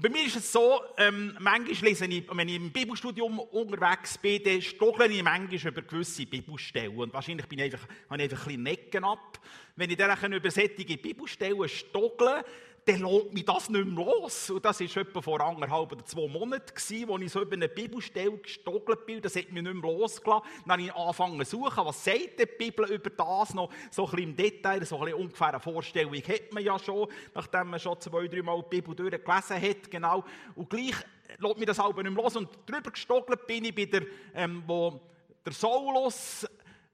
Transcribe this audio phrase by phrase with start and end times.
[0.00, 4.16] Und bei mir ist es so, ähm, manchmal lese ich, wenn ich im Bibelstudium unterwegs
[4.16, 6.96] bin, dann stochle ich manchmal über gewisse Bibelstellen.
[6.96, 9.38] Und wahrscheinlich bin ich einfach, habe ich einfach ein bisschen Necken ab.
[9.76, 12.46] Wenn ich dann über solche Bibelstellen stockle,
[12.84, 14.50] dann lohnt mich das nicht mehr los.
[14.50, 18.38] Und das war etwa vor anderthalb oder zwei Monaten, wo ich so über eine Bibelstelle
[18.38, 19.20] gestockelt bin.
[19.20, 20.48] Das hat mich nicht mehr losgelassen.
[20.66, 24.10] Dann habe ich angefangen zu suchen, was sagt die Bibel über das noch, so ein
[24.10, 27.80] bisschen im Detail, so ein bisschen ungefähr eine Vorstellung hat man ja schon, nachdem man
[27.80, 30.24] schon zwei, drei Mal die Bibel durchgelesen hat, genau.
[30.54, 30.96] Und gleich
[31.38, 32.36] lässt mich das aber nicht mehr los.
[32.36, 34.02] Und drüber gestockelt bin ich bei der,
[34.34, 35.00] ähm, wo
[35.44, 36.46] der Saulus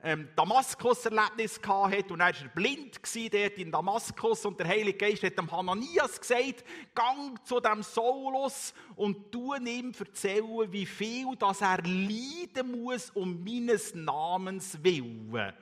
[0.07, 4.47] ähm, Damaskus-Erlebnis hatte und er war blind dort in Damaskus.
[4.47, 6.65] Und der Heilige Geist hat dem Hananias gesagt,
[6.95, 13.43] gang zu dem Saulus und tu ihm erzählen, wie viel dass er leiden muss um
[13.43, 15.53] meines Namens willen.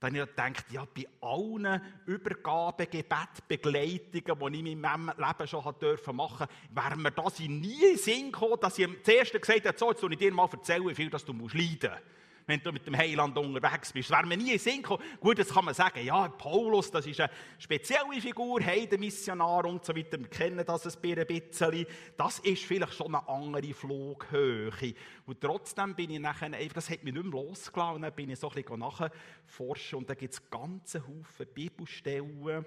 [0.00, 5.46] Dann habe ich gedacht, ja, bei allen Übergaben, Gebet, Begleitungen, die ich in meinem Leben
[5.46, 9.76] schon machen durfte, wäre mir das nie in Sinn gekommen, dass ich zuerst gesagt habe,
[9.76, 11.42] so, jetzt soll ich dir mal erzählen, wie viel dass du leiden.
[11.42, 11.54] musst
[12.46, 14.10] wenn du mit dem Heiland unterwegs bist.
[14.10, 15.02] Das wäre mir nie in Sinn gekommen.
[15.18, 19.94] Gut, jetzt kann man sagen, ja, Paulus, das ist eine spezielle Figur, Heidenmissionar und so
[19.96, 20.18] weiter.
[20.18, 21.86] Wir kennen das ein bisschen.
[22.16, 24.94] Das ist vielleicht schon eine andere Flughöhe.
[25.26, 28.02] Und trotzdem bin ich nachher, das hat mich nicht mehr losgelassen.
[28.02, 32.64] Dann bin ich so ein bisschen nachforschen und da gibt es ganze Haufen Bibelstellen.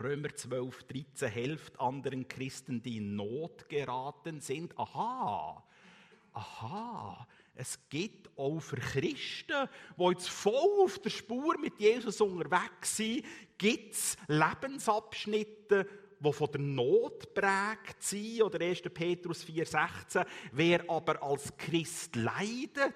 [0.00, 4.72] Römer 12, 13 hilft anderen Christen, die in Not geraten sind.
[4.78, 5.62] Aha,
[6.32, 12.96] aha, es gibt auch für Christen, die jetzt voll auf der Spur mit Jesus unterwegs
[12.96, 13.24] sind,
[13.58, 15.86] gibt es Lebensabschnitte,
[16.18, 18.42] die von der Not prägt sind.
[18.42, 18.82] Oder 1.
[18.94, 20.24] Petrus 4,16.
[20.52, 22.94] Wer aber als Christ leidet,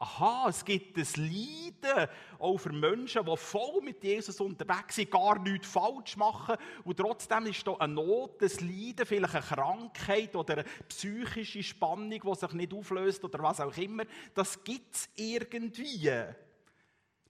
[0.00, 5.40] Aha, es gibt ein Leiden auch für Menschen, die voll mit Jesus unterwegs sind, gar
[5.40, 6.54] nichts falsch machen.
[6.84, 12.10] Und trotzdem ist da eine Not, ein Leiden, vielleicht eine Krankheit oder eine psychische Spannung,
[12.10, 14.04] die sich nicht auflöst oder was auch immer.
[14.34, 16.12] Das gibt es irgendwie.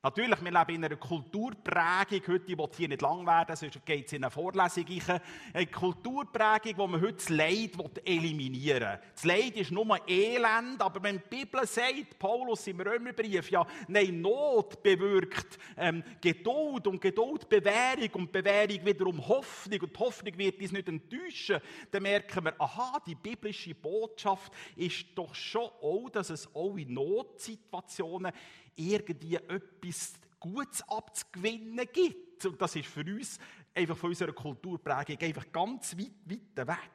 [0.01, 4.13] Natürlich, wir leben in einer Kulturprägung, heute, will hier nicht lang werden, sonst geht es
[4.13, 5.21] in eine Vorlesung rein.
[5.53, 7.73] Eine Kulturprägung, wo man heute das Leid
[8.05, 9.01] eliminieren will.
[9.13, 14.21] Das Leid ist nur Elend, aber wenn die Bibel sagt, Paulus im Römerbrief, ja, nein,
[14.21, 20.61] Not bewirkt ähm, Geduld und Geduld Bewährung und Bewährung wiederum Hoffnung und die Hoffnung wird
[20.61, 21.59] uns nicht enttäuschen,
[21.91, 26.95] dann merken wir, aha, die biblische Botschaft ist doch schon auch, dass es auch in
[26.95, 28.31] Notsituationen
[28.79, 32.47] irgendwie etwas Gutes abzugewinnen gibt.
[32.47, 33.39] Und das ist für uns
[33.75, 36.91] einfach von unserer Kulturprägung einfach ganz weit, weit weg.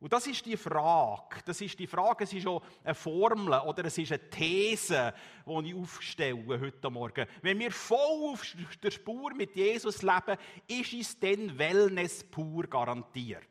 [0.00, 1.42] Und das ist die Frage.
[1.44, 5.12] Das ist die Frage, es ist auch eine Formel oder es ist eine These,
[5.46, 7.26] die ich aufstelle heute Morgen.
[7.42, 8.42] Wenn wir voll auf
[8.82, 13.49] der Spur mit Jesus leben, ist es dann Wellness pur garantiert.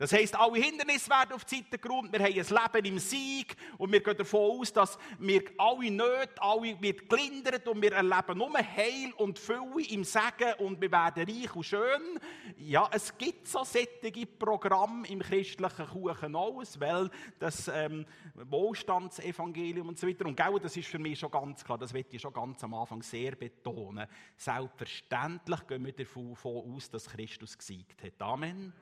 [0.00, 3.54] Das heisst, alle Hindernisse werden auf die Seite geräumt, wir haben ein Leben im Sieg
[3.76, 8.38] und wir gehen davon aus, dass wir alle Nöte, alle wird gelindert und wir erleben
[8.38, 12.18] nur Heil und Fülle im Segen und wir werden reich und schön.
[12.56, 18.06] Ja, es gibt so sättige Programme im christlichen Kuchen auch, weil das ähm,
[18.36, 20.24] Wohlstandsevangelium und so weiter.
[20.24, 22.72] Und genau, das ist für mich schon ganz klar, das möchte ich schon ganz am
[22.72, 24.06] Anfang sehr betonen.
[24.34, 28.22] Selbstverständlich gehen wir davon aus, dass Christus gesiegt hat.
[28.22, 28.72] Amen.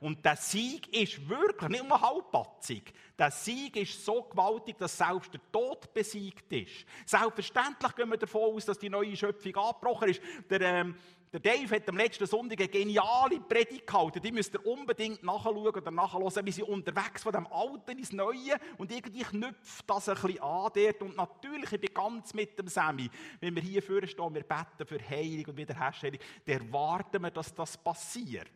[0.00, 2.92] Und der Sieg ist wirklich nicht nur halbpatzig.
[3.18, 6.86] Der Sieg ist so gewaltig, dass selbst der Tod besiegt ist.
[7.04, 10.20] Selbstverständlich gehen wir davon aus, dass die neue Schöpfung angebrochen ist.
[10.48, 10.94] Der, ähm,
[11.32, 14.22] der Dave hat am letzten Sonntag eine geniale Predigt gehalten.
[14.22, 18.56] Die müsst ihr unbedingt nachschauen oder nachhören, wie sie unterwegs von dem Alten ins Neue
[18.78, 21.02] und irgendwie knüpft das ein bisschen an dort.
[21.02, 23.10] Und natürlich, ich bin ganz mit dem Sammy.
[23.40, 27.54] Wenn wir hier vorne stehen, wir beten für Heilung und Wiederherstellung, dann erwarten wir, dass
[27.54, 28.48] das passiert.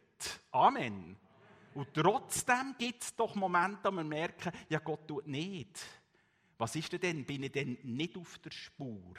[0.52, 1.18] Amen.
[1.74, 5.78] Und trotzdem gibt es doch Momente, wo wir merken, ja, Gott tut nicht.
[6.58, 7.24] Was ist denn?
[7.24, 9.14] Bin ich denn nicht auf der Spur?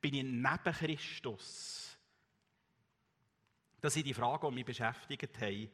[0.00, 1.96] Bin ich neben Christus?
[3.80, 5.70] Das sind die Fragen, die mich beschäftigt haben.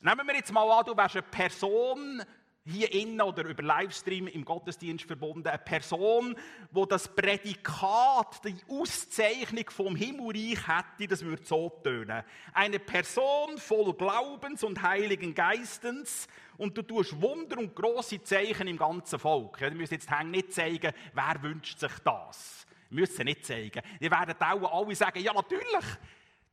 [0.00, 2.22] Nehmen wir jetzt mal an, du wärst eine Person,
[2.66, 6.36] hier innen oder über Livestream im Gottesdienst verbunden, eine Person,
[6.70, 12.22] wo das Prädikat, die Auszeichnung vom Himmelreich hätte, das würde so tönen.
[12.52, 16.26] Eine Person voll Glaubens und Heiligen Geistens
[16.58, 19.60] und du tust Wunder und große Zeichen im ganzen Volk.
[19.60, 22.66] Ja, du müsst jetzt nicht zeigen, wer wünscht sich das.
[22.90, 23.82] Wir müssen nicht zeigen.
[24.00, 25.84] Ihr werdet auch alle sagen, ja natürlich,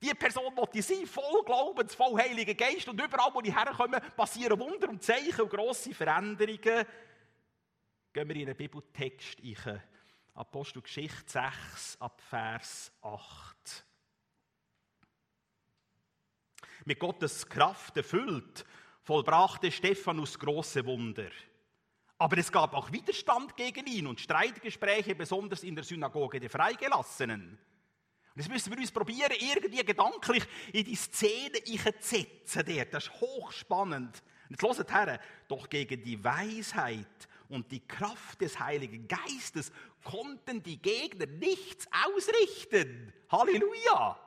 [0.03, 2.87] die Person die sein, voll Glaubens, voll Heiliger Geist.
[2.89, 6.85] Und überall, wo die herkommen, passieren Wunder und Zeichen und grosse Veränderungen.
[8.11, 9.81] Gehen wir in den Bibeltext ein.
[10.35, 13.85] Apostelgeschichte 6 ab Vers 8.
[16.85, 18.65] Mit Gottes Kraft erfüllt,
[19.03, 21.29] vollbrachte Stephanus große Wunder.
[22.17, 27.59] Aber es gab auch Widerstand gegen ihn und Streitgespräche, besonders in der Synagoge der Freigelassenen.
[28.35, 32.85] Und jetzt müssen wir uns probieren, irgendwie gedanklich in die Szene zu setzen.
[32.91, 34.23] Das ist hochspannend.
[34.49, 39.71] Und jetzt hört her, doch gegen die Weisheit und die Kraft des Heiligen Geistes
[40.03, 43.13] konnten die Gegner nichts ausrichten.
[43.29, 44.19] Halleluja!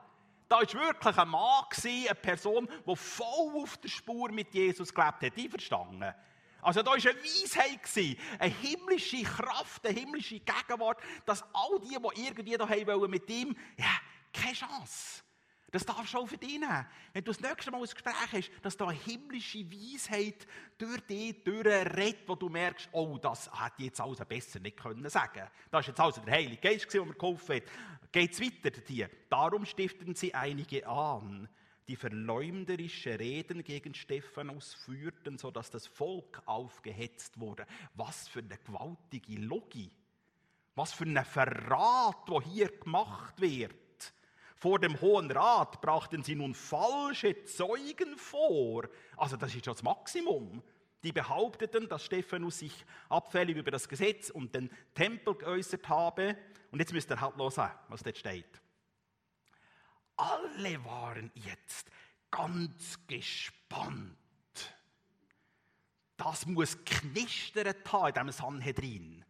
[0.47, 5.21] Da war wirklich ein Mann, eine Person, die voll auf der Spur mit Jesus gelebt
[5.21, 5.35] hat.
[5.35, 6.13] Die verstanden.
[6.61, 12.21] Also da war eine Weisheit, eine himmlische Kraft, eine himmlische Gegenwart, dass all die, die
[12.25, 13.85] irgendwie da wollen mit ihm, ja,
[14.33, 15.23] keine Chance.
[15.69, 16.85] Das darfst du auch verdienen.
[17.11, 21.43] Wenn du das nächste Mal ein Gespräch hast, dass da eine himmlische Weisheit durch dich
[21.43, 25.43] durchredet, wo du merkst, oh, das hätte jetzt alles besser nicht können sagen.
[25.69, 27.63] Das ist jetzt also der Heilige Geist, der mir geholfen hat.
[28.13, 29.09] Geht es weiter hier.
[29.29, 31.49] Darum stifteten sie einige an,
[31.87, 37.65] die verleumderische Reden gegen Stephanus führten, sodass das Volk aufgehetzt wurde.
[37.93, 39.91] Was für eine gewaltige Logik.
[40.75, 43.73] Was für ein Verrat, wo hier gemacht wird.
[44.55, 48.87] Vor dem Hohen Rat brachten sie nun falsche Zeugen vor.
[49.15, 50.63] Also das ist schon das Maximum.
[51.03, 56.35] Die behaupteten, dass Stephanus sich abfällig über das Gesetz und den Tempel geäußert habe.
[56.71, 58.61] Und jetzt müsst ihr halt hören, was dort steht.
[60.17, 61.89] Alle waren jetzt
[62.31, 64.17] ganz gespannt.
[66.17, 69.25] Das muss knistert haben in diesem Sanhedrin,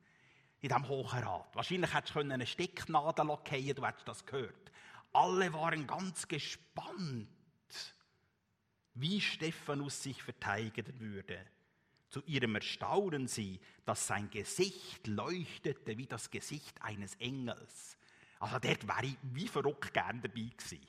[0.62, 1.54] in diesem Hohen Rat.
[1.54, 4.72] Wahrscheinlich hättest du eine Stecknadel fallen du hättest das gehört.
[5.12, 7.28] Alle waren ganz gespannt,
[8.94, 11.46] wie Stephanus sich verteidigen würde.
[12.10, 17.97] Zu ihrem Erstaunen sie, dass sein Gesicht leuchtete wie das Gesicht eines Engels.
[18.40, 20.86] Also dort wäre ich wie verrückt gern dabei gewesen.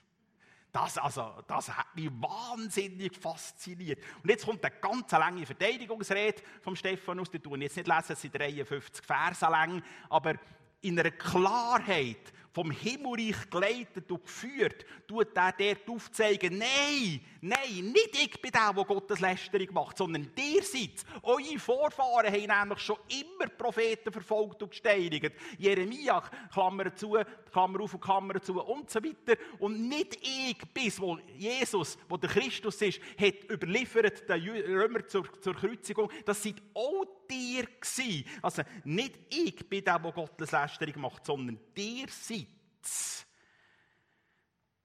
[0.71, 4.01] Das, also, das hat mich wahnsinnig fasziniert.
[4.23, 7.31] Und jetzt kommt eine ganz lange Verteidigungsrede vom Stephanus.
[7.31, 10.35] Die tun jetzt nicht lesen, es sind 53 Verse lang, aber
[10.83, 18.15] in einer Klarheit vom Himmelreich geleitet und geführt, tut er dort aufzeigen, nein, nein, nicht
[18.21, 22.97] ich bin der, der Gottes Lästerung macht, sondern ihr seid Eure Vorfahren haben nämlich schon
[23.09, 25.33] immer Propheten verfolgt und gesteinigt.
[25.59, 26.23] Jeremia,
[26.53, 27.17] Klammer zu,
[27.53, 29.41] Klammer auf und Klammer zu und so weiter.
[29.59, 35.25] Und nicht ich bis, wo Jesus, wo der Christus ist, hat überliefert den Römer zur,
[35.41, 36.11] zur Kreuzigung.
[36.25, 38.25] Das seid auch dir gewesen.
[38.43, 42.47] Also nicht ich bin der, der Gottes Lästerung macht, sondern dir seid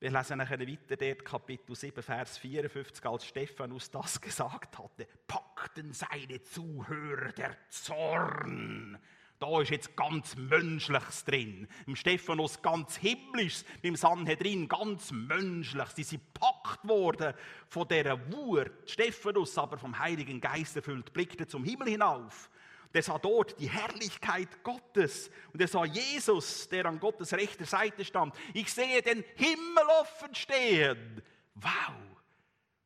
[0.04, 5.94] wir lesen nachher weiter dort, Kapitel 7, Vers 54, als Stephanus das gesagt hatte, packten
[5.94, 9.00] seine Zuhörer der Zorn.
[9.44, 11.68] Da ist jetzt ganz Menschliches drin.
[11.86, 15.98] Im Stephanus ganz Himmlisches, im Sanhedrin ganz Menschliches.
[15.98, 17.34] Sie sind packt worden
[17.68, 18.72] von dieser Wut.
[18.86, 22.50] Stephanus aber vom Heiligen Geist erfüllt, blickte zum Himmel hinauf
[22.94, 25.31] der sah dort die Herrlichkeit Gottes.
[25.51, 28.36] Und er sah Jesus, der an Gottes rechter Seite stand.
[28.54, 31.22] Ich sehe den Himmel offen stehen.
[31.56, 32.12] Wow!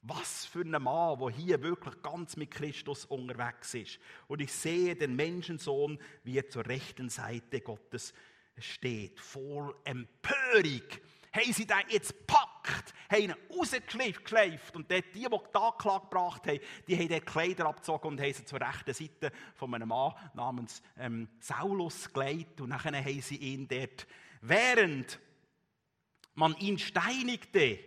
[0.09, 3.99] Was für ein Mann, der hier wirklich ganz mit Christus unterwegs ist.
[4.27, 8.13] Und ich sehe den Menschensohn, wie er zur rechten Seite Gottes
[8.57, 10.87] steht, voll Empörung.
[11.33, 14.77] Haben sie den jetzt gepackt, haben ihn rausgeschleift.
[14.77, 18.33] Und dort die, die die Anklage gebracht haben, die haben die Kleider abgezogen und haben
[18.33, 22.61] sie zur rechten Seite von einem Mann namens ähm, Saulus gelegt.
[22.61, 24.07] Und dann haben sie ihn dort,
[24.39, 25.19] während
[26.33, 27.79] man ihn steinigte,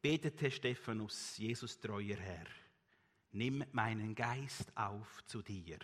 [0.00, 2.46] betete Stephanus, Jesus treuer Herr,
[3.32, 5.78] nimm meinen Geist auf zu dir.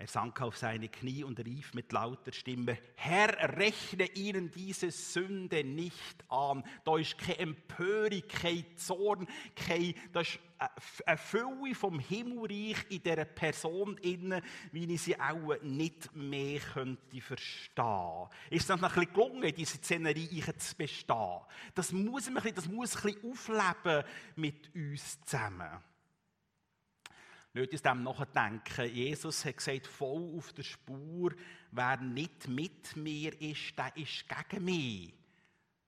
[0.00, 5.62] Er sank auf seine Knie und rief mit lauter Stimme, Herr, rechne ihnen diese Sünde
[5.62, 6.64] nicht an.
[6.84, 10.38] Da ist keine Empörung, kein Zorn, kein, da ist
[11.04, 14.40] eine Fülle vom Himmelreich in dieser Person inne,
[14.72, 18.28] wie ich sie auch nicht mehr könnte verstehen.
[18.48, 21.40] Ist das noch ein bisschen gelungen, diese Szenerie zu bestehen?
[21.74, 24.04] Das muss, bisschen, das muss ein bisschen aufleben
[24.36, 25.89] mit uns zusammen.
[27.52, 28.94] Nicht uns dem nachdenken.
[28.94, 31.32] Jesus hat gesagt, voll auf der Spur,
[31.72, 35.14] wer nicht mit mir ist, der ist gegen mich.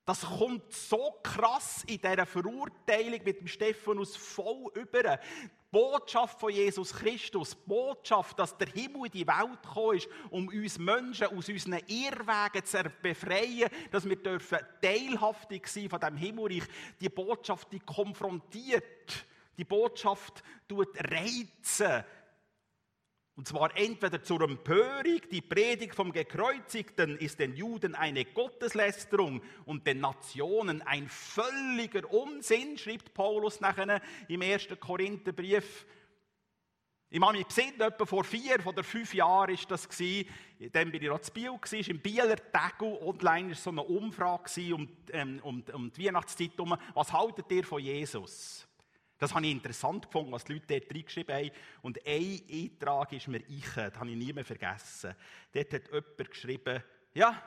[0.04, 5.16] Das kommt so krass in dieser Verurteilung mit dem Stephanus voll über.
[5.16, 5.18] Die
[5.70, 10.48] Botschaft von Jesus Christus, die Botschaft, dass der Himmel in die Welt gekommen ist, um
[10.48, 16.64] uns Menschen aus unseren Irrwegen zu befreien, dass wir dürfen teilhaftig sein von dem Himmelreich.
[17.00, 19.24] Die Botschaft, die konfrontiert
[19.56, 22.04] die Botschaft tut reizen.
[23.34, 29.86] Und zwar entweder zur Empörung, die Predigt vom Gekreuzigten ist den Juden eine Gotteslästerung und
[29.86, 35.86] den Nationen ein völliger Unsinn, schreibt Paulus nachher im ersten Korintherbrief.
[37.08, 39.88] Ich habe mich besinnt, etwa vor vier oder fünf Jahren war das.
[40.72, 42.98] Dann bin ich noch zu Biel, war im Bieler Tegel.
[43.02, 46.52] Online war so eine Umfrage um, ähm, um, um die Weihnachtszeit.
[46.94, 48.66] Was haltet ihr von Jesus?
[49.22, 51.50] Das habe ich interessant gefunden, was die Leute dort reingeschrieben haben.
[51.82, 55.14] Und ein Eintrag ist mir ich, das habe ich nie mehr vergessen.
[55.52, 56.82] Dort hat jemand geschrieben,
[57.14, 57.40] ja,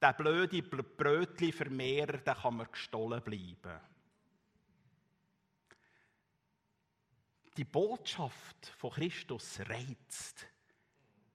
[0.00, 3.78] der blöde Brötli-Vermehrer, der kann mir gestohlen bleiben.
[7.58, 10.46] Die Botschaft von Christus reizt.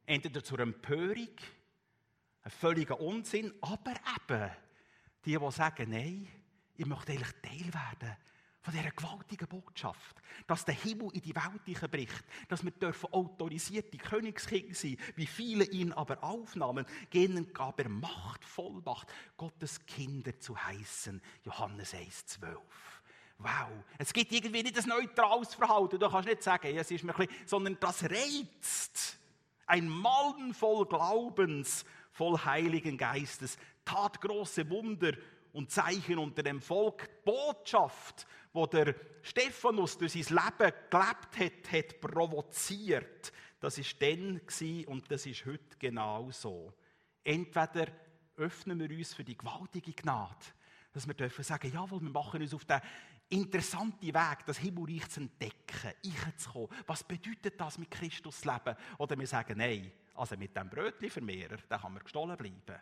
[0.07, 1.35] Entweder zur Empörung,
[2.41, 4.51] ein völliger Unsinn, aber eben
[5.23, 6.27] die, die sagen, nein,
[6.77, 8.17] ich möchte eigentlich Teil werden
[8.61, 13.97] von dieser gewaltigen Botschaft, dass der Himmel in die Welt bricht, dass wir dürfen autorisierte
[13.97, 20.55] Königskinder sein, wie viele ihn aber aufnahmen, gehen gab er Macht, Vollmacht, Gottes Kinder zu
[20.55, 21.21] heißen.
[21.43, 22.57] Johannes 1, 12.
[23.39, 25.99] Wow, es gibt irgendwie nicht ein neutrales Verhalten.
[25.99, 29.17] Du kannst nicht sagen, es ist mir ein bisschen, sondern das reizt.
[29.65, 35.13] Ein Malmen voll Glaubens, voll Heiligen Geistes, tat große Wunder
[35.53, 37.09] und Zeichen unter dem Volk.
[37.09, 43.31] Die Botschaft, wo der Stephanus durch sein Leben gelebt hat, hat provoziert.
[43.59, 44.41] Das ist dann
[44.87, 46.73] und das ist heute genauso.
[47.23, 47.87] Entweder
[48.37, 50.45] öffnen wir uns für die gewaltige Gnade,
[50.93, 52.81] dass wir dürfen sagen, jawohl, wir machen uns auf den
[53.29, 55.93] interessante Weg, das Himmelreich zu entdecken,
[56.25, 56.69] einzukommen.
[56.85, 58.75] Was bedeutet das mit Christus leben?
[58.97, 62.81] Oder wir sagen, nein, also mit dem Brötchenvermehrer, da kann man gestohlen bleiben.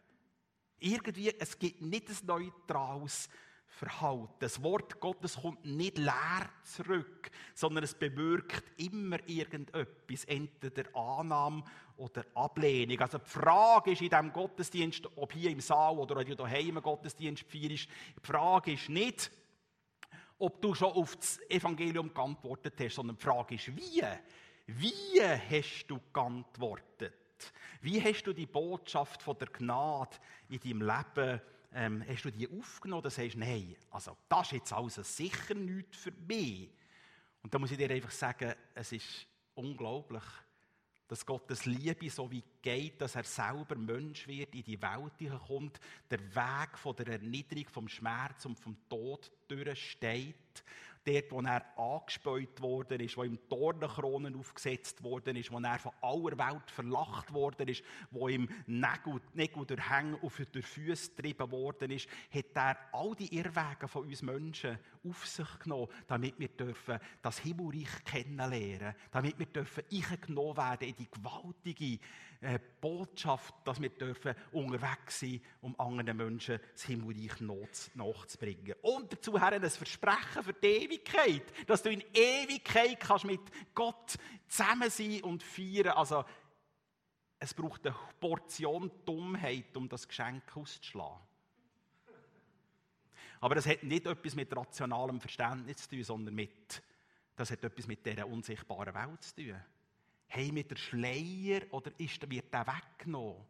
[0.79, 3.29] Irgendwie, es gibt nicht ein neutrales
[3.69, 4.33] Verhalten.
[4.39, 11.63] Das Wort Gottes kommt nicht leer zurück, sondern es bewirkt immer irgendetwas, entweder Annahme
[11.97, 12.99] oder Ablehnung.
[12.99, 16.77] Also die Frage ist in diesem Gottesdienst, ob hier im Saal oder ob du daheim
[16.77, 19.31] einen Gottesdienst feierst, die Frage ist nicht,
[20.39, 24.03] ob du schon auf das Evangelium geantwortet hast, sondern die Frage ist, wie?
[24.67, 27.13] Wie hast du geantwortet?
[27.81, 30.17] Wie hast du die Botschaft von der Gnade
[30.49, 31.41] in deinem Leben,
[31.73, 35.97] ähm, hast du die aufgenommen oder sagst, nein, also das ist jetzt also sicher nichts
[35.97, 36.69] für mich.
[37.43, 40.23] Und da muss ich dir einfach sagen, es ist unglaublich,
[41.07, 45.79] dass Gottes Liebe so wie geht, dass er selber Mensch wird, in die Welt kommt,
[46.09, 50.63] der Weg von der Erniedrigung, vom Schmerz und vom Tod durchsteht
[51.05, 55.91] dort, wo er angespäut worden ist, wo ihm Dornenkronen aufgesetzt worden ist, wo er von
[56.01, 61.51] aller Welt verlacht worden ist, wo ihm Nägel, Nägel durch Hänge auf die Füße getrieben
[61.51, 64.77] worden ist, hat er all die Irrwege von uns Menschen
[65.07, 70.95] auf sich genommen, damit wir dürfen das Himmelreich kennenlernen, damit wir dürfen eingenommen werden in
[70.95, 71.99] die gewaltige
[72.41, 78.75] äh, Botschaft, dass wir dürfen unterwegs sein, um anderen Menschen das Himmelreich nachzubringen.
[78.81, 83.41] Und dazu haben ein Versprechen für die Ewigkeit, dass du in Ewigkeit kannst mit
[83.75, 84.15] Gott
[84.47, 85.97] zusammen sein und feiern.
[85.97, 86.23] Also
[87.39, 91.19] es braucht eine Portion Dummheit, um das Geschenk auszuschlagen.
[93.41, 96.81] Aber das hat nicht etwas mit rationalem Verständnis zu tun, sondern mit,
[97.35, 99.61] das hat etwas mit dieser unsichtbaren Welt zu tun.
[100.29, 103.45] Haben wir den Schleier oder ist, wird der weggenommen?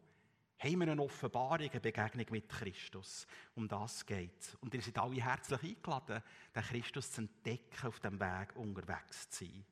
[0.58, 3.26] Haben wir eine Offenbarung, eine Begegnung mit Christus?
[3.54, 4.56] Um das geht.
[4.60, 6.22] Und ihr seid alle herzlich eingeladen,
[6.54, 9.64] den Christus zu entdecken, auf dem Weg unterwegs zu sein.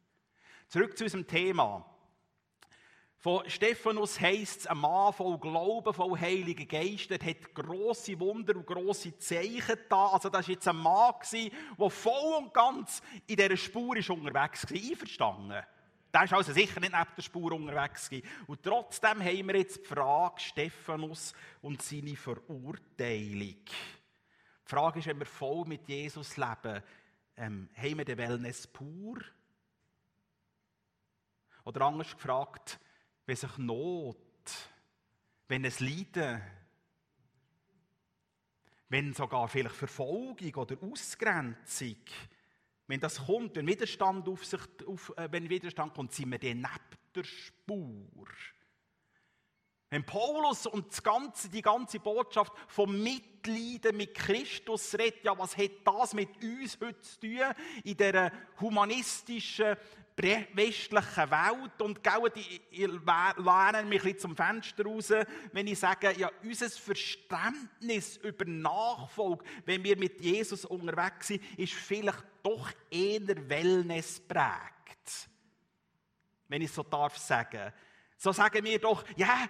[0.68, 1.84] Zurück zu unserem Thema.
[3.16, 8.54] Von Stephanus heisst es, ein Mann voll Glauben, voll Heiligen Geist, der hat grosse Wunder
[8.54, 10.06] und grosse Zeichen da.
[10.06, 14.70] Also das war jetzt ein Mann, der voll und ganz in dieser Spur ist unterwegs
[14.70, 14.78] war.
[14.78, 15.64] Einverstanden?
[16.18, 18.10] Der ist also sicher nicht neben der Spur unterwegs.
[18.48, 21.32] Und trotzdem haben wir jetzt die Frage Stephanus
[21.62, 23.54] und seine Verurteilung.
[23.64, 26.82] Die Frage ist, wenn wir voll mit Jesus leben,
[27.36, 29.18] ähm, haben wir den Wellness pur?
[31.64, 32.80] Oder anders gefragt,
[33.24, 34.16] wenn sich Not,
[35.46, 36.42] wenn es Leiden,
[38.88, 41.96] wenn sogar vielleicht Verfolgung oder Ausgrenzung
[42.88, 46.66] wenn das kommt, wenn Widerstand, auf sich, auf, äh, wenn Widerstand kommt, sind wir dann
[47.14, 48.26] der Spur.
[49.90, 55.70] Wenn Paulus und ganze, die ganze Botschaft vom Mitleiden mit Christus redet, ja, was hat
[55.84, 57.54] das mit uns heute zu tun
[57.84, 59.76] in dieser humanistischen,
[60.22, 61.80] westlichen Welt?
[61.80, 65.12] Und gell, die lernen mich ein bisschen zum Fenster raus,
[65.52, 71.74] wenn ich sage, ja, unser Verständnis über Nachfolge, wenn wir mit Jesus unterwegs sind, ist
[71.74, 75.28] vielleicht doch eher Wellness prägt.
[76.48, 77.72] wenn ich so darf sagen.
[78.16, 79.46] So sagen wir doch, ja,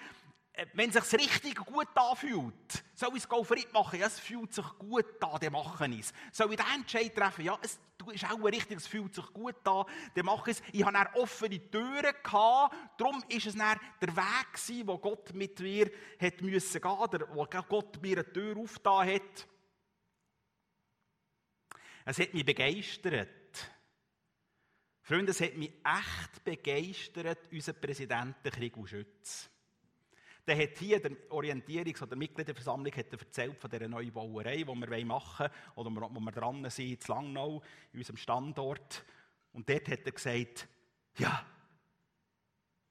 [0.75, 4.01] wenn es sich richtig gut anfühlt, soll ich es Golferit machen?
[4.01, 6.13] Ja, es fühlt sich gut an, dann mache ich es.
[6.33, 7.45] Soll ich den Entscheid treffen?
[7.45, 7.79] Ja, es
[8.11, 9.85] ist auch richtig, es fühlt sich gut an,
[10.15, 10.63] dann mache ich es.
[10.73, 15.59] Ich hatte offene Türen, gehabt, darum war es dann der Weg gewesen, wo Gott mit
[15.61, 19.49] mir gehen, oder wo Gott mir eine Tür aufgetan hat.
[22.05, 23.29] Es hat mich begeistert.
[25.03, 29.51] Freunde, es hat mich echt begeistert, unser Präsident Krieg und Schütz.
[30.49, 35.05] Der hat hier der Orientierungs- oder Mitgliederversammlung hat erzählt von dieser neuen Bauerei, die wir
[35.05, 37.63] machen wollen, oder wo wir dran sind, in Langnau,
[37.93, 39.05] in unserem Standort.
[39.53, 40.67] Und dort hat er gesagt,
[41.19, 41.45] ja,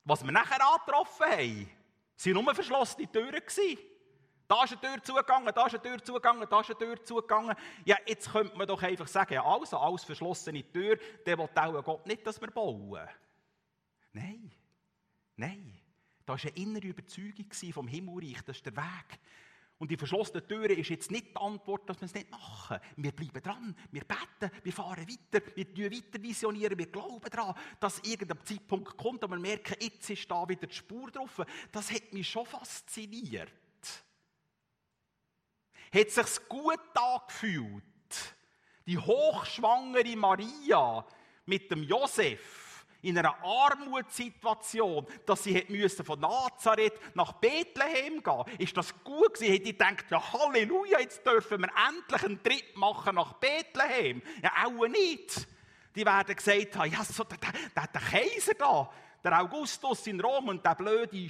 [0.04, 1.70] was wir nachher angetroffen haben,
[2.24, 3.42] waren nur verschlossene Türen.
[4.48, 7.56] Da ist eine Tür zugegangen, da ist eine Tür zugegangen, da ist eine Tür zugegangen.
[7.86, 11.84] Ja, jetzt könnte man doch einfach sagen, ja, also, alles verschlossene Tür, der will auch
[11.84, 13.10] Gott nicht, dass wir bauen.
[14.14, 14.52] Nein,
[15.36, 15.77] nein.
[16.28, 19.20] Da war eine innere Überzeugung vom Himmelreich, das ist der Weg.
[19.78, 22.80] Und die verschlossene Tür ist jetzt nicht die Antwort, dass wir es nicht machen.
[22.98, 27.56] Wir bleiben dran, wir beten, wir fahren weiter, wir tun weiter visionieren, wir glauben daran,
[27.80, 31.42] dass irgendein Zeitpunkt kommt und wir merken, jetzt ist da wieder die Spur drauf.
[31.72, 33.54] Das hat mich schon fasziniert.
[35.94, 38.36] Hat sich gut angefühlt,
[38.86, 41.08] die hochschwangere Maria
[41.46, 42.67] mit dem Josef
[43.08, 49.54] in einer Armutssituation, dass sie müssen von Nazareth nach Bethlehem gehen Ist das gut gewesen?
[49.54, 54.22] Hätte ich gedacht, ja Halleluja, jetzt dürfen wir endlich einen Trip machen nach Bethlehem.
[54.44, 55.48] Ja, auch nicht.
[55.96, 57.38] Die werden gesagt haben, ja, so, der,
[57.76, 58.92] der, der Kaiser da,
[59.24, 61.30] der Augustus in Rom und der blöde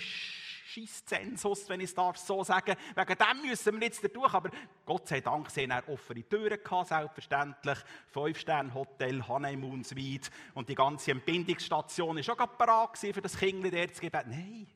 [0.68, 2.76] Schisszensus, wenn ich es darf so sagen.
[2.94, 4.34] Wegen dem müssen wir jetzt durch.
[4.34, 4.52] Aber
[4.86, 7.78] Gott sei Dank sehen er offene Türen gehabt, selbstverständlich.
[8.10, 14.02] Fünf-Sterne-Hotel, Honeymoon Suite und die ganze Entbindungsstation war schon bereit für das Kind der zu
[14.02, 14.22] geben.
[14.28, 14.68] Nein,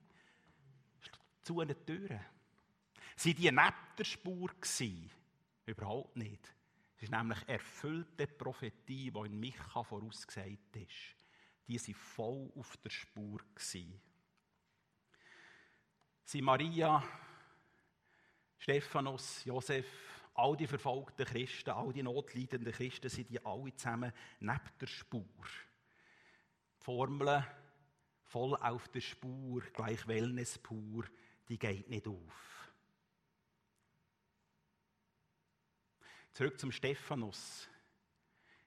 [1.44, 2.20] zu einer Tür.
[3.18, 5.12] Sind die neben der Spur gewesen?
[5.66, 6.54] Überhaupt nicht.
[6.96, 11.16] Es ist nämlich erfüllte Prophetie, die in Micha vorausgesagt ist.
[11.68, 13.40] Die waren voll auf der Spur.
[13.56, 14.00] Gewesen
[16.24, 17.04] sind Maria,
[18.58, 19.86] Stephanus, Josef,
[20.36, 25.26] all die verfolgten Christen, all die notleidenden Christen, sind die alle zusammen neben der Spur.
[26.80, 27.46] Die Formel
[28.24, 31.06] voll auf der Spur, gleich Wellness pur,
[31.50, 32.72] die geht nicht auf.
[36.32, 37.68] Zurück zum Stephanus.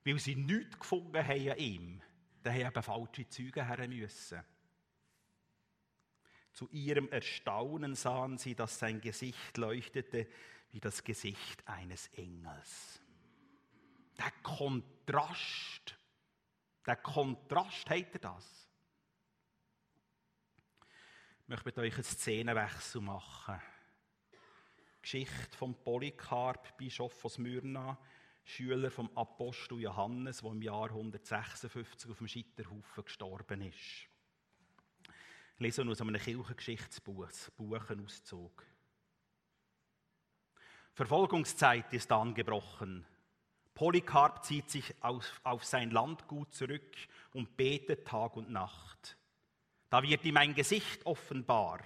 [0.05, 2.03] Weil sie nichts gefunden haben an ihm,
[2.43, 4.43] da haben eben falsche Zeugen her müssen.
[6.55, 10.29] Zu ihrem Erstaunen sahen sie, dass sein Gesicht leuchtete
[10.71, 13.01] wie das Gesicht eines Engels.
[14.17, 15.99] Der Kontrast,
[16.87, 18.71] der Kontrast hätte das.
[21.43, 23.61] Ich möchte mit euch einen Szenenwechsel machen.
[25.03, 27.99] Geschichte vom Polycarp, Bischof von Smyrna,
[28.45, 34.09] Schüler vom Apostel Johannes, der im Jahr 156 auf dem Scheiterhaufen gestorben ist.
[35.57, 38.65] Ich lese aus einem Kirchengeschichtsbuch, Buch einen Auszug.
[40.95, 43.07] Verfolgungszeit ist angebrochen.
[43.75, 46.97] Polycarp zieht sich auf, auf sein Landgut zurück
[47.33, 49.17] und betet Tag und Nacht.
[49.91, 51.81] Da wird ihm ein Gesicht offenbar.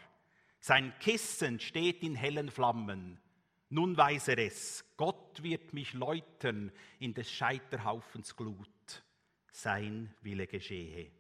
[0.61, 3.21] Sein Kissen steht in hellen Flammen.
[3.69, 9.05] Nun weiß er es, Gott wird mich läutern in des Scheiterhaufens Glut.
[9.53, 11.18] Sein Wille geschehe.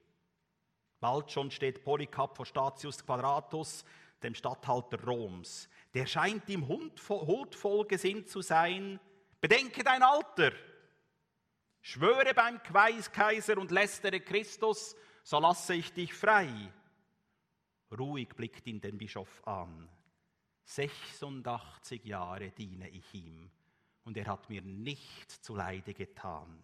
[1.00, 3.84] Bald schon steht Polycarp vor Statius Quadratus,
[4.22, 5.68] dem Statthalter Roms.
[5.94, 8.98] Der scheint ihm huldvoll gesinnt zu sein.
[9.40, 10.52] Bedenke dein Alter.
[11.80, 16.72] Schwöre beim Kaiser und lästere Christus, so lasse ich dich frei.
[17.96, 19.88] Ruhig blickt ihn den Bischof an.
[20.64, 23.50] 86 Jahre diene ich ihm
[24.04, 26.58] und er hat mir nicht zuleide getan.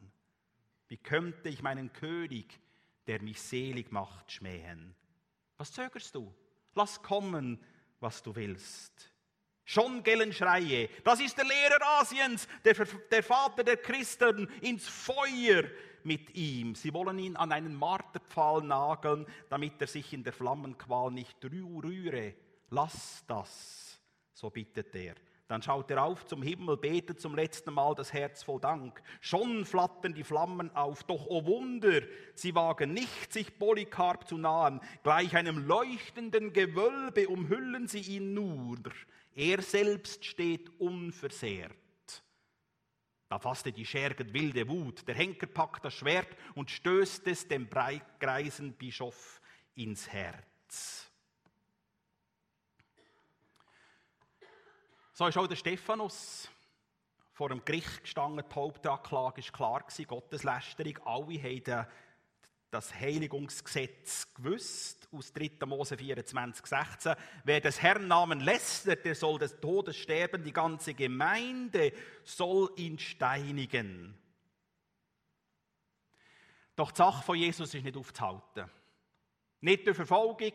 [0.88, 2.60] Wie könnte ich meinen König,
[3.06, 4.94] der mich selig macht, schmähen.
[5.56, 6.34] Was zögerst du?
[6.74, 7.58] Lass kommen,
[8.00, 9.10] was du willst.
[9.64, 12.74] Schon gellen Schreie, das ist der Lehrer Asiens, der,
[13.10, 15.64] der Vater der Christen, ins Feuer
[16.02, 16.74] mit ihm.
[16.74, 22.34] Sie wollen ihn an einen Marterpfahl nageln, damit er sich in der Flammenqual nicht rühre.
[22.70, 23.98] Lass das,
[24.34, 25.14] so bittet er.
[25.46, 29.02] Dann schaut er auf zum Himmel, betet zum letzten Mal das Herz voll Dank.
[29.20, 32.00] Schon flattern die Flammen auf, doch oh Wunder,
[32.34, 34.80] sie wagen nicht, sich Polycarp zu nahen.
[35.02, 38.78] Gleich einem leuchtenden Gewölbe umhüllen sie ihn nur.
[39.34, 41.74] Er selbst steht unversehrt.
[43.28, 45.06] Da fasste die Schergen wilde Wut.
[45.08, 49.40] Der Henker packt das Schwert und stößt es dem greisen Bischof
[49.74, 51.10] ins Herz.
[55.16, 56.50] So ist auch der Stephanus
[57.34, 58.44] vor dem Gericht gestanden.
[58.50, 60.98] Die Hauptanklage war klar, Gotteslästerung.
[61.04, 61.86] Alle haben
[62.68, 65.64] das Heiligungsgesetz gewusst, aus 3.
[65.66, 67.14] Mose 24, 16.
[67.44, 70.42] Wer des Herrn Namen lästert, der soll des Todes sterben.
[70.42, 71.92] Die ganze Gemeinde
[72.24, 74.18] soll ihn steinigen.
[76.74, 78.68] Doch die Sache von Jesus ist nicht aufzuhalten.
[79.60, 80.54] Nicht durch Verfolgung,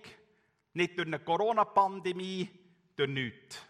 [0.74, 2.50] nicht durch eine Corona-Pandemie,
[2.98, 3.68] durch nichts.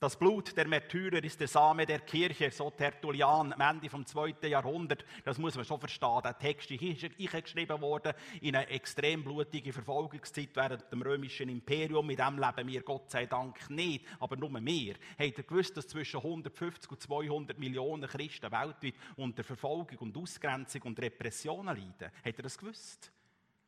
[0.00, 4.46] Das Blut der Märtyrer ist der Same der Kirche, so Tertullian am Ende vom 2.
[4.46, 5.04] Jahrhundert.
[5.24, 6.20] Das muss man schon verstehen.
[6.22, 12.06] Der Text ist geschrieben worden in einer extrem blutigen Verfolgungszeit während dem römischen Imperium.
[12.06, 14.94] Mit dem leben wir Gott sei Dank nicht, aber nur wir.
[15.18, 20.82] Habt ihr gewusst, dass zwischen 150 und 200 Millionen Christen weltweit unter Verfolgung und Ausgrenzung
[20.82, 22.12] und Repressionen leiden?
[22.24, 23.10] Habt ihr das gewusst?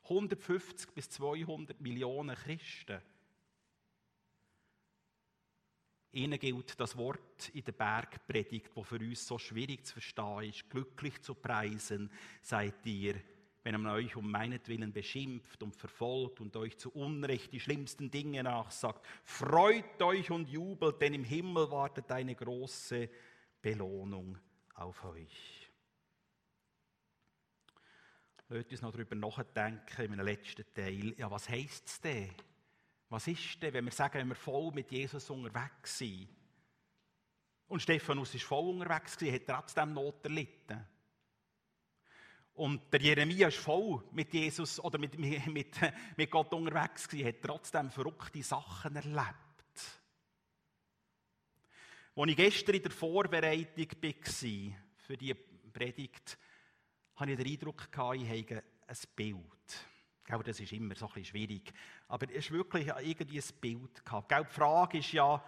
[0.05, 3.03] 150 bis 200 Millionen Christen.
[6.13, 10.69] Ihnen gilt das Wort in der Bergpredigt, wo für uns so schwierig zu verstehen ist.
[10.69, 12.11] Glücklich zu preisen
[12.43, 13.15] seid ihr,
[13.63, 18.43] wenn man euch um meinetwillen beschimpft und verfolgt und euch zu Unrecht die schlimmsten Dinge
[18.43, 19.07] nachsagt.
[19.23, 23.09] Freut euch und jubelt, denn im Himmel wartet eine große
[23.63, 24.37] Belohnung
[24.75, 25.71] auf euch.
[28.49, 31.15] Lasst uns noch darüber nachdenken in meinem letzten Teil.
[31.17, 32.35] Ja, was heisst es denn?
[33.11, 36.29] Was ist denn, wenn wir sagen, wenn wir voll mit Jesus unterwegs sind?
[37.67, 40.87] Und Stephanus ist voll unterwegs gewesen, hat trotzdem Not erlitten.
[42.55, 45.75] Und der Jeremia ist voll mit Jesus oder mit, mit,
[46.17, 49.35] mit Gott unterwegs gewesen, hat trotzdem verrückte Sachen erlebt.
[52.17, 55.35] Als ich gestern in der Vorbereitung war für diese
[55.73, 56.39] Predigt,
[57.17, 59.91] hatte ich den Eindruck, ich habe ein Bild.
[60.25, 61.73] Gell, das ist immer so ein bisschen schwierig.
[62.11, 64.33] Aber es ist wirklich irgendwie ein Bild gehabt.
[64.33, 65.41] Die Frage ist ja,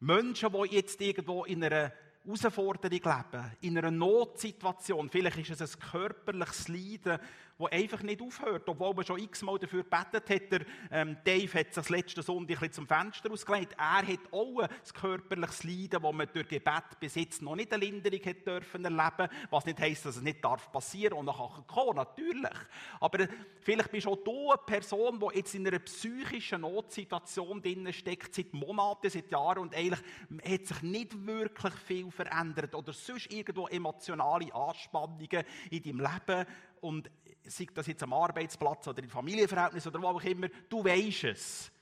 [0.00, 1.90] Menschen, die jetzt irgendwo in einer
[2.22, 7.18] Herausforderung leben, in einer Notsituation, vielleicht ist es ein körperliches Leiden,
[7.60, 10.52] das einfach nicht aufhört, obwohl man schon x-mal dafür gebetet hat.
[10.52, 13.74] Der, ähm, Dave hat sich letzten Sonntag ein zum Fenster ausgelegt.
[13.78, 17.84] Er hat auch ein körperliches Leiden, das man durch Gebet bis jetzt noch nicht eine
[17.84, 21.96] Linderung hat dürfen erleben was nicht heisst, dass es nicht darf passieren und nachher kommen,
[21.96, 22.58] natürlich.
[23.00, 23.26] Aber
[23.60, 28.52] vielleicht bist auch du eine Person, die jetzt in einer psychischen Notsituation drin steckt, seit
[28.52, 30.00] Monaten, seit Jahren und eigentlich
[30.44, 36.46] hat sich nicht wirklich viel verändert oder sonst irgendwo emotionale Anspannungen in deinem Leben
[36.80, 37.10] und
[37.44, 41.72] sei das jetzt am Arbeitsplatz oder im Familienverhältnis oder wo auch immer, du weisst es.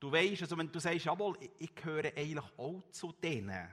[0.00, 3.68] Du weisst es und wenn du sagst, jawohl, ich gehöre eigentlich auch zu denen.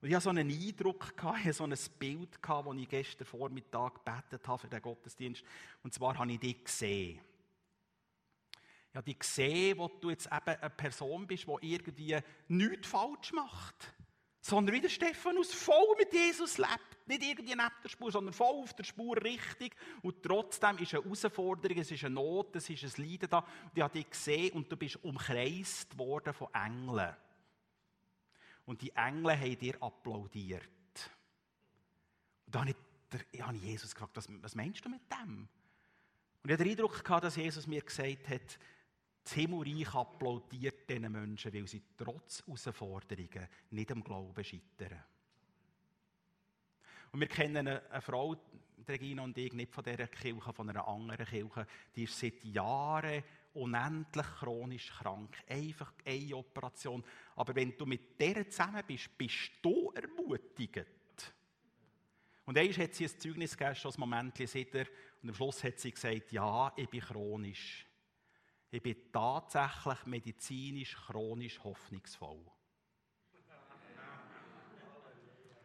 [0.00, 1.14] Und ich hatte so einen Eindruck,
[1.52, 5.42] so ein Bild, das ich gestern Vormittag gebetet habe für den Gottesdienst.
[5.82, 7.20] Und zwar habe ich dich gesehen.
[8.90, 13.32] Ich habe dich gesehen, wo du jetzt eben eine Person bist, die irgendwie nichts falsch
[13.32, 13.95] macht
[14.46, 17.08] sondern wie der Stephanus voll mit Jesus lebt.
[17.08, 19.74] Nicht irgendwie neben der Spur, sondern voll auf der Spur richtig.
[20.02, 23.38] Und trotzdem ist eine Herausforderung, es ist eine Not, es ist ein Leiden da.
[23.38, 27.16] Und ich habe dich gesehen und du bist umkreist worden von Engeln.
[28.66, 31.10] Und die Engel haben dir applaudiert.
[32.46, 35.48] Und da habe ich, Jesus gefragt, was, was meinst du mit dem?
[36.44, 38.58] Und ich hatte den Eindruck, dass Jesus mir gesagt hat,
[39.34, 45.02] das applaudiert diesen Menschen, weil sie trotz Herausforderungen nicht am Glauben scheitern.
[47.12, 48.36] Und wir kennen eine, Frau,
[48.86, 53.22] Regina und ich, nicht von dieser Kirche, von einer anderen Kirche, die ist seit Jahren
[53.54, 55.36] unendlich chronisch krank.
[55.48, 57.02] Einfach eine Operation.
[57.36, 60.86] Aber wenn du mit der zusammen bist, bist du ermutigend.
[62.44, 64.86] Und einmal hat sie ein Zeugnis gegeben, schon ein Moment und
[65.22, 67.86] am Schluss hat sie gesagt, ja, ich bin chronisch.
[68.76, 72.44] Ich bin tatsächlich medizinisch chronisch hoffnungsvoll.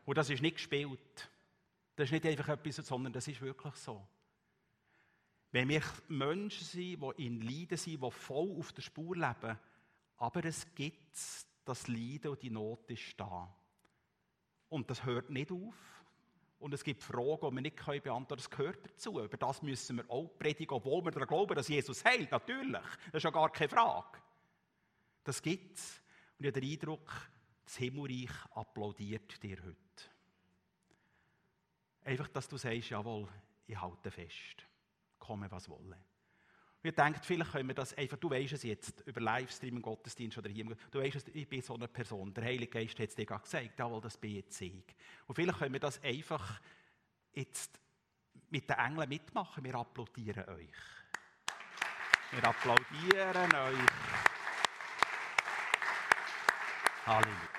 [0.05, 1.29] Und das ist nicht gespielt.
[1.97, 4.07] Das ist nicht einfach etwas, sondern das ist wirklich so.
[5.51, 9.59] Wenn wir Menschen sind, die in Leiden sind, die voll auf der Spur leben,
[10.15, 11.17] aber es gibt
[11.65, 13.53] das Leiden und die Not ist da.
[14.69, 16.00] Und das hört nicht auf.
[16.61, 18.37] Und es gibt Fragen, die wir nicht beantworten können.
[18.37, 19.19] Das gehört dazu.
[19.19, 22.29] Über das müssen wir auch predigen, obwohl wir daran glauben, dass Jesus heilt.
[22.29, 22.71] Natürlich.
[23.11, 24.19] Das ist ja gar keine Frage.
[25.23, 26.01] Das gibt es.
[26.37, 27.11] Und ich habe den Eindruck,
[27.65, 29.77] das Himmelreich applaudiert dir heute.
[32.03, 33.27] Einfach, dass du sagst, jawohl,
[33.65, 34.67] ich halte fest.
[35.17, 35.97] Komme, was wolle.
[36.83, 40.37] Wir denken, vielleicht können wir das einfach, du weißt es jetzt, über Livestream im Gottesdienst
[40.39, 43.15] oder hier, du weißt es, ich bin so eine Person, der Heilige Geist hat es
[43.15, 44.83] dir gerade gesagt, jawohl, das bin jetzt ich.
[45.27, 46.59] Und vielleicht können wir das einfach
[47.33, 47.79] jetzt
[48.49, 49.63] mit den Engeln mitmachen.
[49.63, 50.73] Wir applaudieren euch.
[52.31, 53.89] Wir applaudieren euch.
[57.05, 57.49] Halleluja.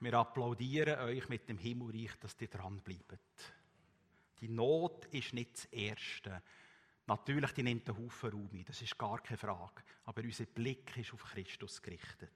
[0.00, 3.52] Wir applaudieren euch mit dem Himmelreich, dass ihr dranbleibt.
[4.40, 6.42] Die Not ist nicht das Erste.
[7.08, 9.82] Natürlich, die nimmt einen Haufen Raum ein, das ist gar keine Frage.
[10.04, 12.30] Aber unser Blick ist auf Christus gerichtet.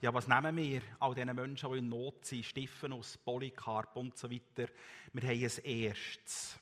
[0.00, 4.30] Ja, was nehmen wir all diesen Menschen, die in Not sind, Stephanus, Polycarp und so
[4.30, 4.72] weiter?
[5.12, 6.58] Wir haben ein Erstes.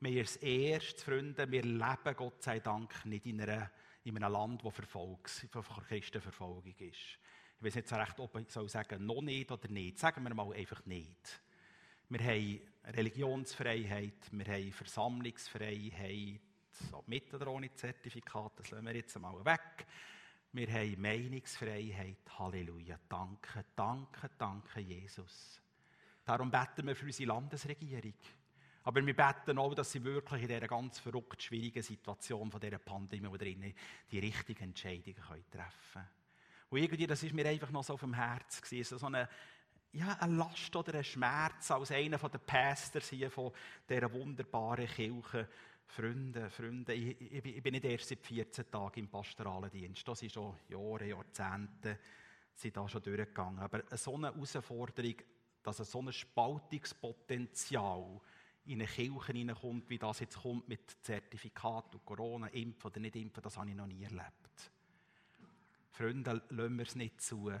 [0.00, 3.70] Wir haben ein Erstes, Freunde, wir leben Gott sei Dank nicht in, einer,
[4.02, 5.46] in einem Land, wo Verfolgungs,
[5.88, 7.18] Christenverfolgung ist.
[7.58, 10.00] Ich weiß nicht so recht, ob ich soll sagen, noch nicht oder nicht.
[10.00, 11.40] Sagen wir mal einfach nicht.
[12.08, 16.40] Wir haben Religionsfreiheit, wir haben Versammlungsfreiheit,
[16.74, 19.86] so mit oder ohne Zertifikat, das lassen wir jetzt mal weg.
[20.52, 22.38] Wir haben Meinungsfreiheit.
[22.38, 22.98] Halleluja.
[23.08, 25.60] Danke, danke, danke, Jesus.
[26.24, 28.14] Darum beten wir für unsere Landesregierung.
[28.84, 32.78] Aber wir beten auch, dass sie wirklich in dieser ganz verrückt schwierigen Situation von dieser
[32.78, 33.74] Pandemie wo drinnen
[34.10, 36.08] die richtigen Entscheidungen können treffen können.
[36.70, 39.28] Und irgendwie, das ist mir einfach noch so auf dem Herz gewesen, so eine,
[39.92, 43.52] ja, eine Last oder ein Schmerz als einer der Pastors hier von
[43.88, 45.48] dieser wunderbaren Kirche
[45.86, 50.06] Freunde, Freunde, ich, ich, bin nicht erst seit 14 Tagen im pastoralen Dienst.
[50.06, 51.98] Das sind schon Jahre, Jahrzehnte,
[52.54, 53.60] sind da schon durchgegangen.
[53.60, 55.16] Aber so eine Herausforderung,
[55.62, 58.20] dass so ein Spaltungspotenzial
[58.66, 63.16] in eine Kirche hineinkommt, wie das jetzt kommt mit Zertifikat und Corona, impfen oder nicht
[63.16, 64.70] impfen, das habe ich noch nie erlebt.
[65.90, 67.52] Freunde, lassen wir es nicht zu.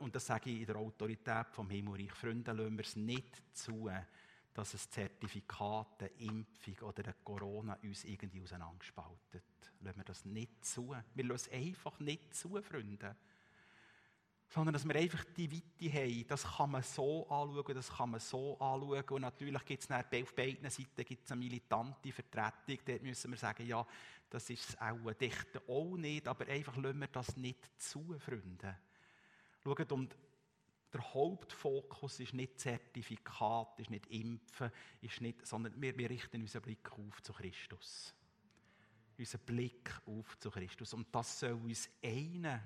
[0.00, 2.12] Und das sage ich in der Autorität vom Himmelreich.
[2.12, 3.90] Freunde, lassen wir es nicht zu,
[4.54, 9.44] dass ein Zertifikat, eine Impfung oder eine Corona uns irgendwie auseinanderspaltet.
[9.80, 10.94] Lassen wir das nicht zu.
[11.14, 13.16] Wir lassen es einfach nicht zu, Freunde.
[14.48, 16.26] Sondern, dass wir einfach die Weite haben.
[16.28, 19.08] Das kann man so anschauen, das kann man so anschauen.
[19.08, 22.78] Und natürlich gibt es auf beiden Seiten gibt's eine militante Vertretung.
[22.84, 23.86] Dort müssen wir sagen, ja,
[24.28, 26.28] das ist auch dicht auch nicht.
[26.28, 28.76] Aber einfach lassen wir das nicht zu, Freunde.
[29.64, 30.14] Schaut, und
[30.92, 36.62] der Hauptfokus ist nicht Zertifikat, ist nicht Impfen, ist nicht, sondern wir, wir richten unseren
[36.62, 38.14] Blick auf zu Christus.
[39.18, 40.92] Unseren Blick auf zu Christus.
[40.92, 42.60] Und das soll uns einen.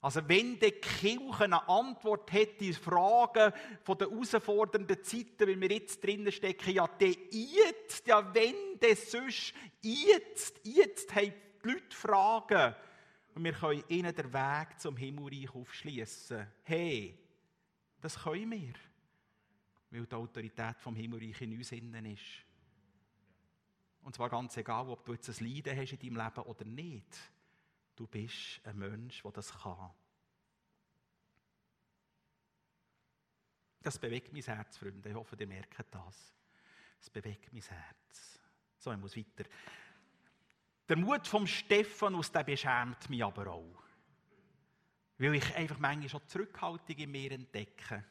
[0.00, 5.70] Also wenn die Kirche eine Antwort hat in Fragen von den herausfordernden Zeiten, wie wir
[5.70, 11.32] jetzt drinnen stecken, ja, der jetzt, ja, wenn der sonst, jetzt, jetzt haben
[11.64, 12.74] die Leute Fragen,
[13.34, 16.46] und wir können ihnen den Weg zum Himmelreich aufschließen.
[16.62, 17.18] Hey,
[18.00, 18.74] das können wir.
[19.90, 22.44] Weil die Autorität vom Himmelreich in uns innen ist.
[24.02, 27.32] Und zwar ganz egal, ob du jetzt ein Leiden hast in deinem Leben oder nicht.
[27.96, 29.90] Du bist ein Mensch, der das kann.
[33.82, 35.08] Das bewegt mein Herz, Freunde.
[35.08, 36.34] Ich hoffe, ihr merkt das.
[37.00, 38.40] Es bewegt mein Herz.
[38.78, 39.44] So, ich muss weiter.
[40.88, 43.82] Der Mut vom Stephanus, der beschämt mich aber auch.
[45.16, 48.04] Weil ich einfach manchmal schon Zurückhaltung in mir entdecke.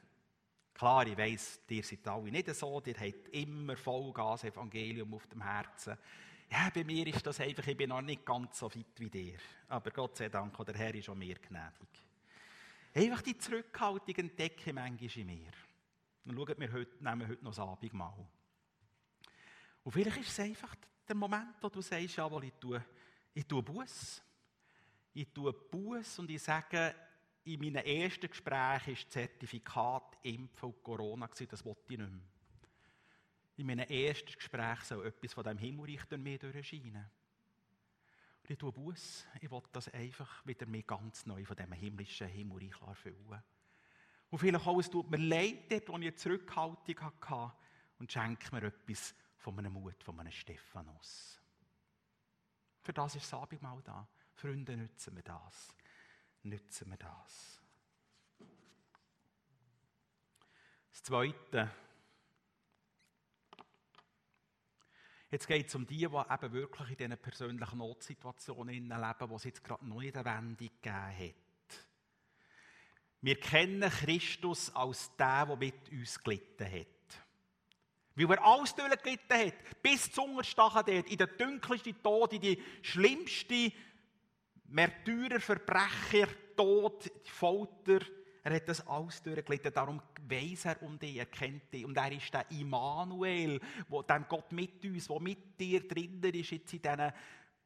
[0.73, 5.43] Klar, ich weiss, ihr seid alle nicht so, ihr habt immer Vollgas Evangelium auf dem
[5.43, 5.97] Herzen.
[6.49, 9.37] Ja, bei mir ist das einfach, ich bin noch nicht ganz so fit wie dir.
[9.69, 11.89] Aber Gott sei Dank, der Herr ist auch mir gnädig.
[12.95, 15.51] Einfach die Zurückhaltung entdecke ich manchmal in mir.
[16.25, 18.27] Dann schaut wir heute, nehmen wir heute noch das Abendmahl.
[19.83, 20.75] Und vielleicht ist es einfach
[21.07, 22.83] der Moment, wo du sagst, jawohl, ich tue,
[23.33, 24.21] ich tue Buß.
[25.15, 26.95] Ich tue Buß und ich sage,
[27.45, 32.21] in meinem ersten Gespräch war Zertifikat Impfen und Corona, das wollte ich nicht mehr.
[33.57, 37.05] In meinem ersten Gespräch soll etwas von diesem Himmelreich durch mich durchscheinen.
[38.41, 39.27] Und ich tue Buß.
[39.41, 43.43] Ich will das einfach wieder mir ganz neu von diesem himmlischen Himmelreich erfüllen.
[44.31, 47.53] Und vielleicht auch, es tut mir leid, dort, wo ich Zurückhaltung hatte,
[47.99, 49.13] und schenke mir etwas
[49.43, 51.37] von einem Mut, von einem Stephanus.
[52.81, 54.07] Für das ist das Abendmahl da.
[54.35, 55.75] Freunde, nützen wir das.
[56.43, 57.61] Nützen wir das.
[60.91, 61.69] Das Zweite.
[65.29, 69.43] Jetzt geht es um die, die eben wirklich in diesen persönlichen Notsituationen leben, wo es
[69.43, 71.85] jetzt gerade noch nicht eine Wendung gegeben hat.
[73.19, 76.87] Wir kennen Christus als der, der mit uns gelitten hat.
[78.15, 82.61] Weil er alles durchgelitten hat, bis zum Hungerstachen dort, in den dunkelsten Tod, in die
[82.81, 83.71] schlimmste
[84.65, 87.99] Märtyrer, Verbrecher, Tod, Folter.
[88.43, 89.73] Er hat das alles durchgelitten.
[89.73, 91.85] Darum weiss er um dich, er kennt dich.
[91.85, 96.73] Und er ist der Immanuel, dem Gott mit uns, der mit dir drinnen ist, jetzt
[96.73, 97.13] in diesen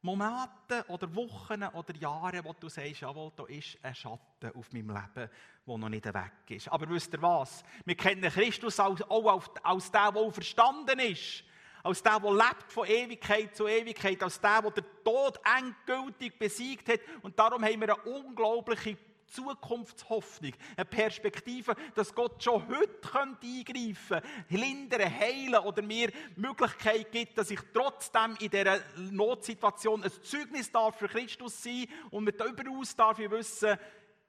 [0.02, 4.90] Momente oder Wochen oder Jahre, wo du sagst, jawohl, da ist ein Schatten auf meinem
[4.90, 5.30] Leben,
[5.66, 6.68] der noch nicht weg ist.
[6.68, 7.64] Aber wisst ihr was?
[7.84, 11.42] Wir kennen Christus auch als, als der, der verstanden ist.
[11.82, 14.22] Als der, der lebt von Ewigkeit zu Ewigkeit.
[14.22, 17.00] Als der, der den Tod endgültig besiegt hat.
[17.22, 18.96] Und darum haben wir eine unglaubliche
[19.28, 27.38] Zukunftshoffnung, eine Perspektive, dass Gott schon heute eingreifen könnte, lindern, heilen oder mir Möglichkeit gibt,
[27.38, 32.94] dass ich trotzdem in dieser Notsituation ein Zeugnis darf für Christus sein und mit überaus
[32.96, 33.78] darf ich wissen,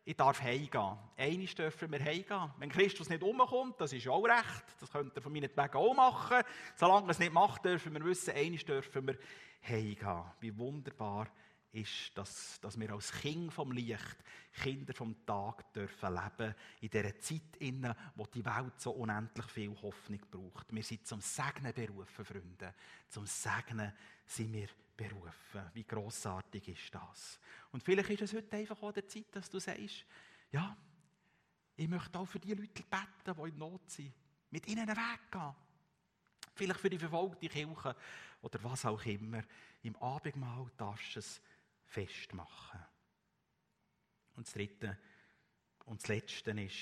[0.06, 0.98] ich darf heimgehen.
[1.18, 2.52] Eines dürfen wir heimgehen.
[2.58, 5.94] Wenn Christus nicht umkommt, das ist auch recht, das könnt ihr von meinen Wegen auch
[5.94, 6.44] machen.
[6.76, 9.18] Solange er es nicht macht, dürfen wir wissen, eines dürfen wir
[9.62, 10.24] heimgehen.
[10.40, 11.28] Wie wunderbar
[11.72, 14.18] ist, dass, dass wir als Kind vom Licht,
[14.54, 19.76] Kinder vom Tag dürfen leben, in dieser Zeit, in wo die Welt so unendlich viel
[19.82, 20.74] Hoffnung braucht.
[20.74, 22.74] Wir sind zum Segnen berufen, Freunde.
[23.08, 23.94] Zum Segnen
[24.26, 25.70] sind wir berufen.
[25.74, 27.40] Wie großartig ist das?
[27.72, 30.06] Und vielleicht ist es heute einfach auch der Zeit, dass du sagst,
[30.52, 30.76] ja,
[31.76, 34.14] ich möchte auch für die Leute beten, die in Not sind.
[34.50, 35.56] Mit ihnen einen Weg gehen.
[36.56, 37.96] Vielleicht für die verfolgte Kirche
[38.42, 39.44] oder was auch immer.
[39.84, 41.42] Im Abendmahl darfst du es
[41.90, 42.80] festmachen.
[44.36, 44.98] Und das Dritte
[45.86, 46.78] und das Letzte ist,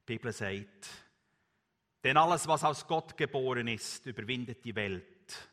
[0.00, 0.88] die Bibel sagt,
[2.02, 5.50] denn alles, was aus Gott geboren ist, überwindet die Welt.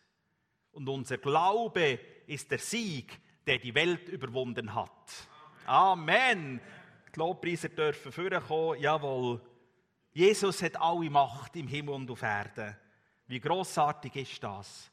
[0.71, 5.28] Und unser Glaube ist der Sieg, der die Welt überwunden hat.
[5.65, 6.62] Amen.
[7.13, 8.80] Die Lobpreiser dürfen vorkommen.
[8.80, 9.41] Jawohl.
[10.13, 12.78] Jesus hat alle Macht im Himmel und auf Erden.
[13.28, 14.89] Wie großartig ist das?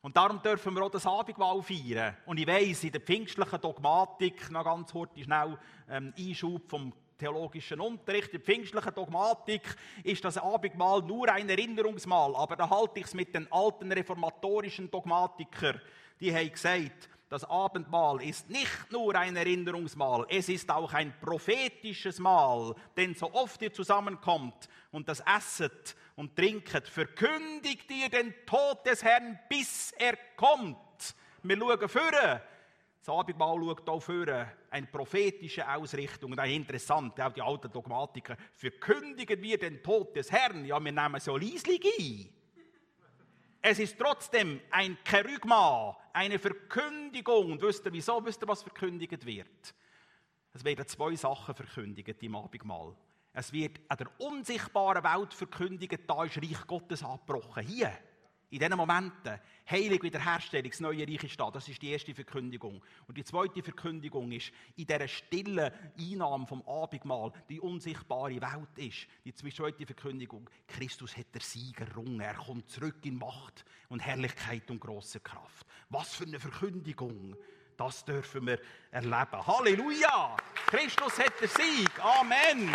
[0.00, 2.16] Und darum dürfen wir auch das Abendmahl feiern.
[2.24, 5.58] Und ich weiss, in der pfingstlichen Dogmatik, noch ganz kurz schnell
[5.90, 12.36] ähm, Einschub vom theologischen Unterricht, in der pfingstlichen Dogmatik ist das Abendmahl nur ein Erinnerungsmahl.
[12.36, 15.80] Aber da halte ich es mit den alten reformatorischen Dogmatikern.
[16.20, 22.18] Die haben gesagt, das Abendmahl ist nicht nur ein Erinnerungsmahl, es ist auch ein prophetisches
[22.18, 22.74] Mahl.
[22.96, 29.02] Denn so oft ihr zusammenkommt und das esset und trinket, verkündigt ihr den Tod des
[29.04, 30.76] Herrn, bis er kommt.
[31.42, 32.42] Wir schauen vorne.
[33.00, 34.52] Das Abendmahl schaut auch vorne.
[34.70, 36.32] Eine prophetische Ausrichtung.
[36.32, 38.36] Und auch interessant, auch die alten Dogmatiker.
[38.52, 40.64] Verkündigen wir den Tod des Herrn.
[40.64, 42.37] Ja, wir nehmen so leislich ein.
[43.60, 47.52] Es ist trotzdem ein Kerygma, eine Verkündigung.
[47.52, 48.24] Und wisst ihr wieso?
[48.24, 49.74] Wisst ihr, was verkündigt wird?
[50.52, 52.96] Es werden zwei Sachen verkündigt im Abendmahl.
[53.32, 57.64] Es wird an der unsichtbaren Welt verkündigt, da ist Reich Gottes abgebrochen.
[57.64, 57.92] Hier,
[58.50, 59.38] in diesen Momenten,
[59.70, 61.50] Heilig Wiederherstellung, das neue Reich ist da.
[61.50, 62.82] Das ist die erste Verkündigung.
[63.06, 69.06] Und die zweite Verkündigung ist, in dieser stillen Einnahme vom Abendmahl, die unsichtbare Welt ist.
[69.26, 72.20] Die zweite Verkündigung, Christus hat der Sieg errungen.
[72.20, 75.66] Er kommt zurück in Macht und Herrlichkeit und große Kraft.
[75.90, 77.36] Was für eine Verkündigung!
[77.76, 78.58] Das dürfen wir
[78.90, 79.46] erleben.
[79.46, 80.36] Halleluja!
[80.66, 82.04] Christus hat den Sieg.
[82.04, 82.72] Amen.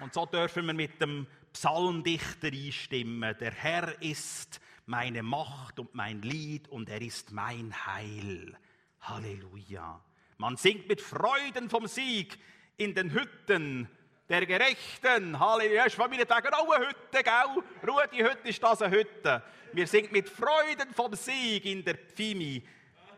[0.00, 3.36] Und so dürfen wir mit dem Psalmdichter einstimmen.
[3.38, 8.56] Der Herr ist meine Macht und mein Lied und er ist mein Heil.
[9.02, 10.00] Halleluja.
[10.38, 12.38] Man singt mit Freuden vom Sieg
[12.78, 13.88] in den Hütten
[14.30, 15.38] der Gerechten.
[15.38, 15.84] Halleluja.
[15.84, 17.62] Ist Familientag auch eine Hütte, gell?
[17.86, 19.42] Rudi, heute ist das eine Hütte.
[19.74, 22.66] Wir singen mit Freuden vom Sieg in der Pfimi.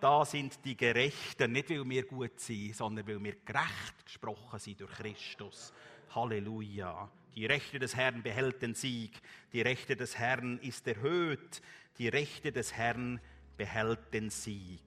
[0.00, 4.80] Da sind die Gerechten, nicht weil wir gut sind, sondern weil wir gerecht gesprochen sind
[4.80, 5.72] durch Christus.
[6.14, 7.10] Halleluja.
[7.34, 9.20] Die Rechte des Herrn behält den Sieg.
[9.52, 11.62] Die Rechte des Herrn ist erhöht.
[11.98, 13.20] Die Rechte des Herrn
[13.56, 14.82] behält den Sieg.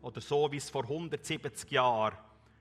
[0.00, 2.16] Oder so wie es vor 170 Jahren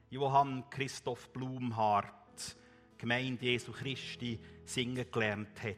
[0.09, 2.55] Johann Christoph Blumhardt,
[2.97, 5.75] Gemeinde Jesu Christi, singen gelernt hat.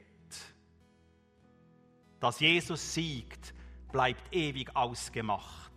[2.20, 3.54] Dass Jesus siegt,
[3.92, 5.72] bleibt ewig ausgemacht.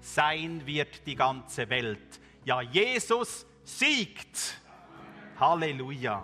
[0.00, 2.20] Sein wird die ganze Welt.
[2.44, 4.60] Ja, Jesus siegt.
[5.36, 6.20] Halleluja.